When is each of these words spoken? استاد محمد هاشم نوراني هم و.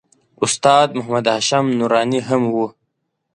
استاد 0.45 0.87
محمد 0.97 1.25
هاشم 1.31 1.65
نوراني 1.77 2.19
هم 2.27 2.43
و. 2.53 2.55